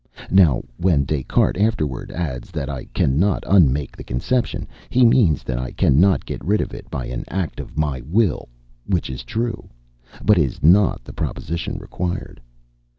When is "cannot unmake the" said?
2.85-4.03